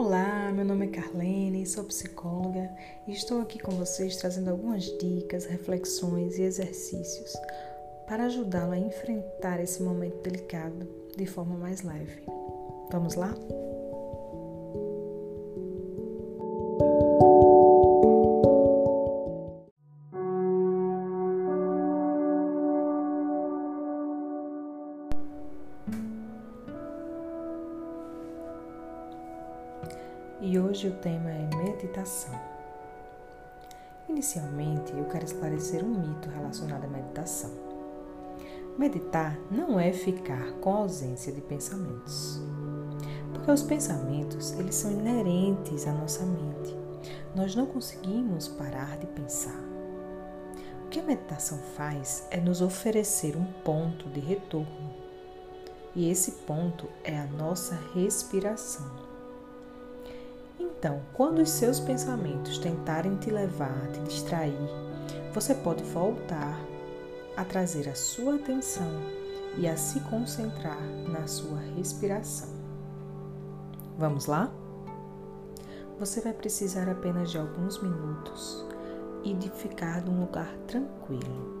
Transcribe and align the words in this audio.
Olá, 0.00 0.52
meu 0.52 0.64
nome 0.64 0.86
é 0.86 0.90
Carlene, 0.90 1.66
sou 1.66 1.82
psicóloga 1.82 2.70
e 3.04 3.10
estou 3.10 3.40
aqui 3.40 3.58
com 3.58 3.72
vocês 3.72 4.16
trazendo 4.16 4.48
algumas 4.48 4.84
dicas, 4.96 5.44
reflexões 5.44 6.38
e 6.38 6.42
exercícios 6.42 7.34
para 8.06 8.26
ajudá-lo 8.26 8.74
a 8.74 8.78
enfrentar 8.78 9.58
esse 9.58 9.82
momento 9.82 10.22
delicado 10.22 10.88
de 11.16 11.26
forma 11.26 11.56
mais 11.56 11.82
leve. 11.82 12.22
Vamos 12.92 13.16
lá? 13.16 13.34
E 30.40 30.58
hoje 30.58 30.88
o 30.88 30.94
tema 30.94 31.30
é 31.30 31.48
meditação. 31.56 32.34
Inicialmente, 34.08 34.92
eu 34.96 35.04
quero 35.06 35.24
esclarecer 35.24 35.84
um 35.84 35.88
mito 35.88 36.30
relacionado 36.30 36.84
à 36.84 36.88
meditação. 36.88 37.50
Meditar 38.78 39.36
não 39.50 39.78
é 39.78 39.92
ficar 39.92 40.52
com 40.60 40.74
ausência 40.74 41.32
de 41.32 41.40
pensamentos. 41.40 42.40
Porque 43.34 43.50
os 43.50 43.62
pensamentos, 43.62 44.52
eles 44.52 44.76
são 44.76 44.92
inerentes 44.92 45.86
à 45.86 45.92
nossa 45.92 46.24
mente. 46.24 46.76
Nós 47.34 47.54
não 47.54 47.66
conseguimos 47.66 48.48
parar 48.48 48.96
de 48.98 49.06
pensar. 49.08 49.60
O 50.84 50.88
que 50.88 51.00
a 51.00 51.02
meditação 51.02 51.58
faz 51.76 52.26
é 52.30 52.40
nos 52.40 52.62
oferecer 52.62 53.36
um 53.36 53.44
ponto 53.64 54.08
de 54.08 54.20
retorno. 54.20 54.94
E 55.94 56.08
esse 56.08 56.32
ponto 56.46 56.88
é 57.02 57.18
a 57.18 57.26
nossa 57.26 57.76
respiração. 57.94 59.07
Então, 60.78 61.02
quando 61.12 61.40
os 61.40 61.50
seus 61.50 61.80
pensamentos 61.80 62.56
tentarem 62.58 63.16
te 63.16 63.30
levar, 63.30 63.88
te 63.88 63.98
distrair, 64.02 64.56
você 65.34 65.52
pode 65.52 65.82
voltar 65.82 66.56
a 67.36 67.44
trazer 67.44 67.88
a 67.88 67.96
sua 67.96 68.36
atenção 68.36 68.88
e 69.56 69.66
a 69.66 69.76
se 69.76 69.98
concentrar 70.00 70.80
na 71.08 71.26
sua 71.26 71.58
respiração. 71.76 72.48
Vamos 73.98 74.26
lá? 74.26 74.52
Você 75.98 76.20
vai 76.20 76.32
precisar 76.32 76.88
apenas 76.88 77.32
de 77.32 77.38
alguns 77.38 77.82
minutos 77.82 78.64
e 79.24 79.34
de 79.34 79.50
ficar 79.50 80.00
num 80.02 80.20
lugar 80.20 80.56
tranquilo. 80.68 81.58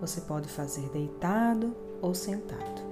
Você 0.00 0.22
pode 0.22 0.48
fazer 0.48 0.88
deitado 0.88 1.76
ou 2.00 2.14
sentado. 2.14 2.85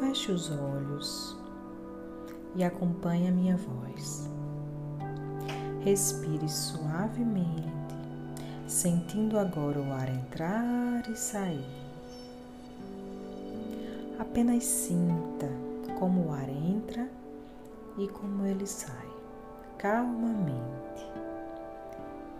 Feche 0.00 0.32
os 0.32 0.50
olhos 0.50 1.36
e 2.56 2.64
acompanhe 2.64 3.28
a 3.28 3.30
minha 3.30 3.54
voz. 3.58 4.30
Respire 5.84 6.48
suavemente, 6.48 7.94
sentindo 8.66 9.38
agora 9.38 9.78
o 9.78 9.92
ar 9.92 10.08
entrar 10.08 11.06
e 11.06 11.14
sair. 11.14 11.66
Apenas 14.18 14.64
sinta 14.64 15.50
como 15.98 16.28
o 16.28 16.32
ar 16.32 16.48
entra 16.48 17.06
e 17.98 18.08
como 18.08 18.46
ele 18.46 18.66
sai, 18.66 19.10
calmamente. 19.76 21.06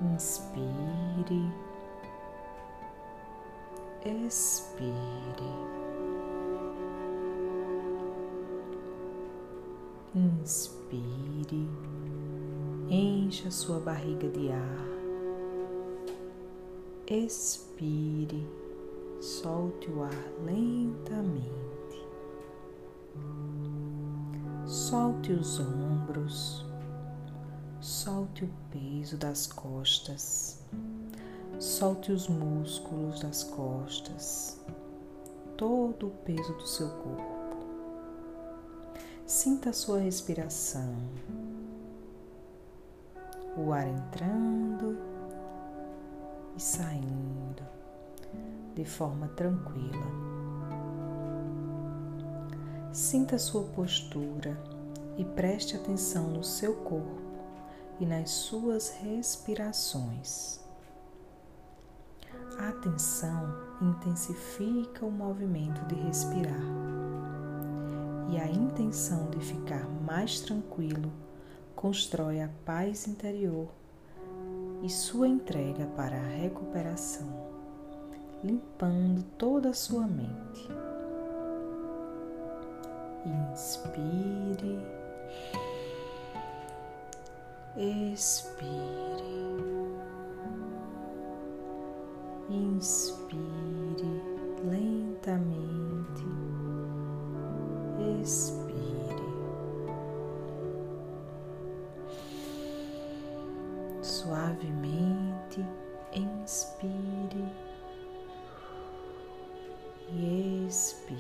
Inspire, 0.01 1.53
expire. 4.03 5.90
Inspire, 10.13 11.69
encha 12.91 13.49
sua 13.49 13.79
barriga 13.79 14.29
de 14.29 14.51
ar. 14.51 14.89
Expire, 17.07 18.45
solte 19.21 19.89
o 19.89 20.03
ar 20.03 20.33
lentamente. 20.45 21.55
Solte 24.67 25.33
os 25.33 25.61
ombros, 25.61 26.67
solte 27.81 28.45
o 28.45 28.51
peso 28.73 29.17
das 29.17 29.47
costas, 29.47 30.61
solte 31.61 32.11
os 32.11 32.27
músculos 32.27 33.21
das 33.21 33.45
costas, 33.45 34.61
todo 35.57 36.09
o 36.09 36.11
peso 36.25 36.53
do 36.55 36.67
seu 36.67 36.89
corpo. 36.89 37.40
Sinta 39.31 39.71
a 39.71 39.73
sua 39.73 40.01
respiração, 40.01 40.93
o 43.57 43.73
ar 43.73 43.87
entrando 43.87 44.99
e 46.57 46.61
saindo 46.61 47.63
de 48.75 48.85
forma 48.85 49.29
tranquila. 49.29 50.05
Sinta 52.93 53.37
a 53.37 53.39
sua 53.39 53.63
postura 53.63 54.61
e 55.17 55.25
preste 55.25 55.77
atenção 55.77 56.27
no 56.27 56.43
seu 56.43 56.75
corpo 56.79 57.23
e 58.01 58.07
nas 58.07 58.31
suas 58.31 58.89
respirações. 58.89 60.59
A 62.59 62.71
atenção 62.71 63.55
intensifica 63.81 65.07
o 65.07 65.11
movimento 65.13 65.87
de 65.87 65.95
respirar 65.95 66.70
e 68.31 68.39
a 68.39 68.49
intenção 68.49 69.29
de 69.31 69.41
ficar 69.41 69.85
mais 70.07 70.41
tranquilo 70.41 71.13
constrói 71.75 72.41
a 72.41 72.49
paz 72.65 73.09
interior 73.09 73.69
e 74.83 74.89
sua 74.89 75.27
entrega 75.27 75.87
para 75.97 76.17
a 76.17 76.29
recuperação, 76.29 77.29
limpando 78.45 79.23
toda 79.37 79.71
a 79.71 79.75
sua 79.75 80.07
mente. 80.07 80.69
Inspire, 83.27 84.79
expire, 87.77 88.71
inspire 92.49 93.70
Suavemente 104.21 105.65
inspire 106.13 107.49
e 110.11 110.67
expire. 110.69 111.17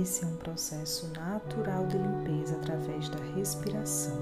Esse 0.00 0.24
é 0.24 0.26
um 0.26 0.36
processo 0.36 1.06
natural 1.08 1.86
de 1.86 1.98
limpeza 1.98 2.56
através 2.56 3.10
da 3.10 3.18
respiração. 3.36 4.18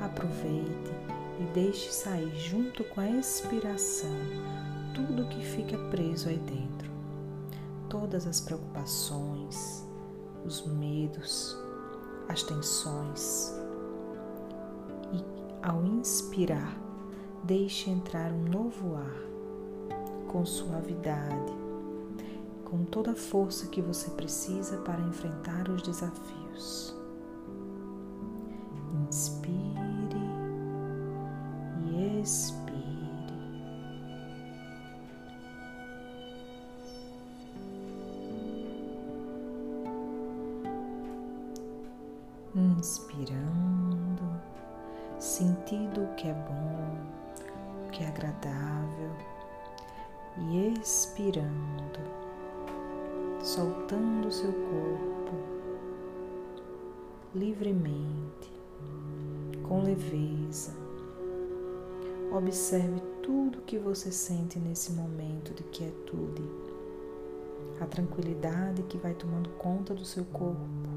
Aproveite 0.00 0.92
e 1.40 1.44
deixe 1.52 1.90
sair 1.90 2.32
junto 2.36 2.84
com 2.84 3.00
a 3.00 3.10
expiração 3.10 4.16
tudo 4.94 5.28
que 5.30 5.44
fica 5.44 5.76
preso 5.90 6.28
aí 6.28 6.38
dentro 6.38 6.92
todas 7.88 8.24
as 8.24 8.40
preocupações, 8.40 9.84
os 10.44 10.64
medos, 10.64 11.56
as 12.28 12.44
tensões. 12.44 13.65
E 15.12 15.24
ao 15.62 15.84
inspirar, 15.84 16.76
deixe 17.44 17.90
entrar 17.90 18.32
um 18.32 18.44
novo 18.44 18.96
ar 18.96 19.26
com 20.28 20.44
suavidade, 20.44 21.52
com 22.64 22.84
toda 22.84 23.12
a 23.12 23.16
força 23.16 23.68
que 23.68 23.80
você 23.80 24.10
precisa 24.10 24.78
para 24.78 25.00
enfrentar 25.00 25.68
os 25.68 25.82
desafios. 25.82 26.94
Inspire 29.08 29.46
e 31.86 32.20
expire. 32.20 32.66
inspirando, 42.56 43.95
sentindo 45.18 46.04
o 46.04 46.14
que 46.14 46.28
é 46.28 46.32
bom, 46.32 47.86
o 47.86 47.90
que 47.90 48.02
é 48.02 48.08
agradável 48.08 49.10
e 50.38 50.74
expirando, 50.80 52.00
soltando 53.42 54.28
o 54.28 54.32
seu 54.32 54.52
corpo 54.52 55.16
livremente, 57.34 58.52
com 59.66 59.82
leveza. 59.82 60.74
Observe 62.32 63.00
tudo 63.22 63.62
que 63.62 63.78
você 63.78 64.10
sente 64.10 64.58
nesse 64.58 64.92
momento 64.92 65.54
de 65.54 65.62
quietude 65.64 66.42
a 67.80 67.86
tranquilidade 67.86 68.82
que 68.84 68.96
vai 68.96 69.14
tomando 69.14 69.50
conta 69.50 69.94
do 69.94 70.04
seu 70.04 70.24
corpo. 70.24 70.95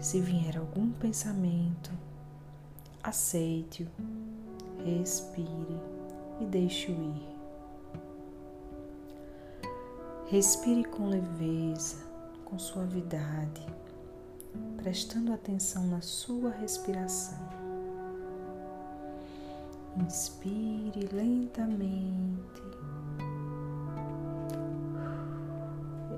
Se 0.00 0.20
vier 0.20 0.56
algum 0.58 0.90
pensamento, 0.92 1.90
aceite-o, 3.02 3.88
respire 4.84 5.80
e 6.40 6.44
deixe-o 6.44 6.94
ir. 6.94 7.36
Respire 10.26 10.84
com 10.84 11.08
leveza, 11.08 12.04
com 12.44 12.58
suavidade, 12.58 13.66
prestando 14.76 15.32
atenção 15.32 15.86
na 15.86 16.00
sua 16.00 16.50
respiração. 16.50 17.38
Inspire 19.96 21.08
lentamente. 21.12 22.62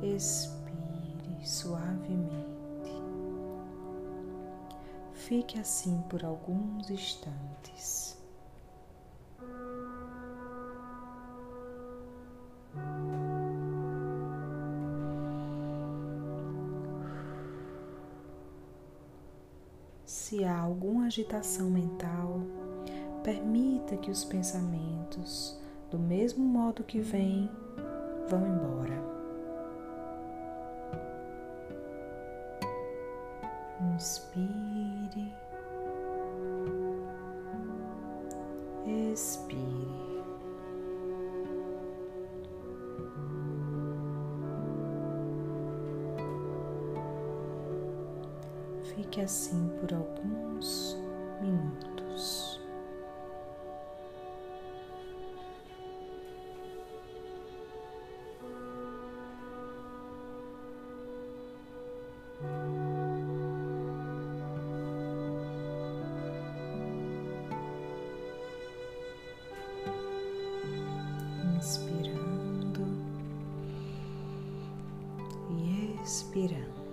Expire 0.02 1.46
suavemente. 1.46 2.38
Fique 5.28 5.60
assim 5.60 6.00
por 6.08 6.25
alguns 6.25 6.88
instantes. 6.88 8.19
Se 20.06 20.44
há 20.44 20.58
alguma 20.58 21.08
agitação 21.08 21.69
mental, 21.69 22.40
permita 23.22 23.98
que 23.98 24.10
os 24.10 24.24
pensamentos, 24.24 25.60
do 25.90 25.98
mesmo 25.98 26.42
modo 26.42 26.82
que 26.82 27.00
vêm, 27.00 27.50
vão 28.31 28.46
embora. 28.46 28.98
Inspire, 33.94 34.88
expire. 39.19 39.58
Fique 48.94 49.20
assim 49.20 49.69
por 49.81 49.93
alguns 49.93 50.96
minutos. 51.40 52.57
Expirando 76.08 76.88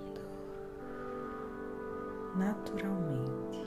naturalmente. 2.36 3.66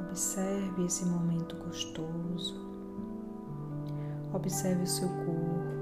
Observe 0.00 0.86
esse 0.86 1.06
momento 1.06 1.56
gostoso. 1.64 2.60
Observe 4.34 4.82
o 4.82 4.86
seu 4.86 5.08
corpo. 5.08 5.72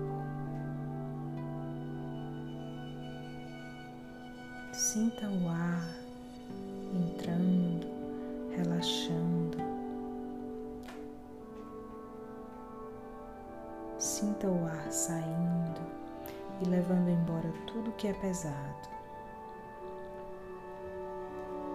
Sinta 4.74 5.26
o 5.28 5.48
ar 5.48 5.82
entrando, 6.94 7.89
relaxando. 8.60 9.58
Sinta 13.98 14.46
o 14.48 14.66
ar 14.66 14.90
saindo 14.90 15.80
e 16.62 16.68
levando 16.68 17.08
embora 17.08 17.52
tudo 17.66 17.92
que 17.92 18.08
é 18.08 18.12
pesado. 18.14 18.88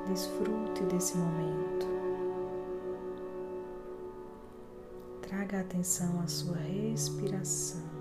Desfrute 0.07 0.83
desse 0.83 1.17
momento. 1.17 1.87
Traga 5.21 5.61
atenção 5.61 6.21
à 6.21 6.27
sua 6.27 6.57
respiração. 6.57 7.94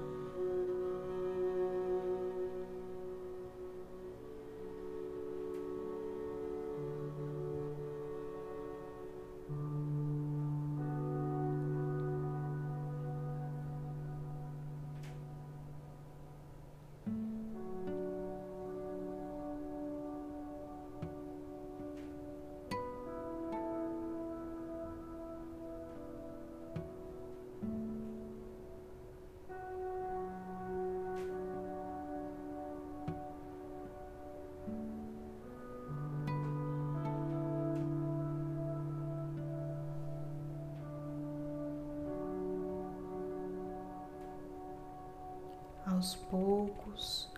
Aos 46.04 46.16
poucos, 46.16 47.30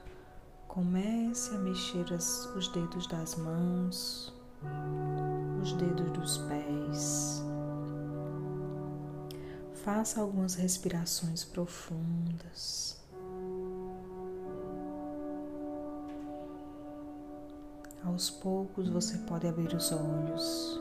comece 0.66 1.54
a 1.54 1.58
mexer 1.58 2.12
as, 2.12 2.46
os 2.56 2.66
dedos 2.66 3.06
das 3.06 3.36
mãos, 3.36 4.34
os 5.62 5.72
dedos 5.74 6.10
dos 6.10 6.38
pés. 6.38 7.44
Faça 9.84 10.20
algumas 10.20 10.56
respirações 10.56 11.44
profundas. 11.44 12.98
Aos 18.04 18.30
poucos 18.30 18.88
você 18.88 19.16
pode 19.18 19.46
abrir 19.46 19.72
os 19.76 19.92
olhos. 19.92 20.80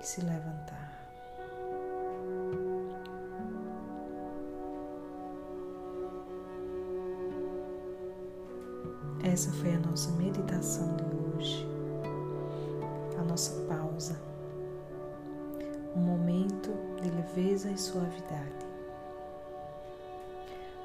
E 0.00 0.06
se 0.06 0.22
levantar. 0.22 0.73
Essa 9.24 9.50
foi 9.52 9.72
a 9.72 9.78
nossa 9.78 10.10
meditação 10.12 10.96
de 10.96 11.38
hoje, 11.38 11.66
a 13.18 13.22
nossa 13.22 13.58
pausa, 13.62 14.20
um 15.96 16.00
momento 16.00 16.70
de 17.00 17.08
leveza 17.08 17.70
e 17.70 17.78
suavidade. 17.78 18.66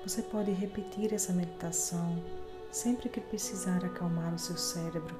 Você 0.05 0.22
pode 0.22 0.51
repetir 0.51 1.13
essa 1.13 1.34
meditação 1.34 2.24
sempre 2.72 3.10
que 3.10 3.19
precisar 3.19 3.84
acalmar 3.84 4.34
o 4.34 4.39
seu 4.39 4.55
cérebro, 4.55 5.13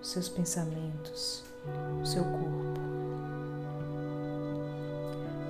os 0.00 0.12
seus 0.12 0.28
pensamentos, 0.28 1.44
o 2.00 2.06
seu 2.06 2.22
corpo. 2.22 2.80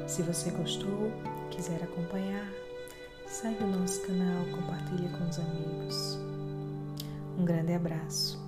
Se 0.07 0.23
você 0.23 0.50
gostou, 0.50 1.12
quiser 1.50 1.83
acompanhar, 1.83 2.50
segue 3.26 3.62
o 3.64 3.66
nosso 3.66 4.00
canal, 4.00 4.47
compartilhe 4.47 5.11
com 5.11 5.28
os 5.28 5.38
amigos. 5.38 6.32
Um 7.37 7.45
grande 7.45 7.75
abraço. 7.75 8.42